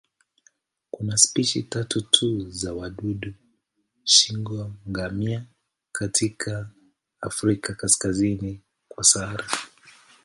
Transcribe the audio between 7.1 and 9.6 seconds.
Afrika kaskazini kwa Sahara.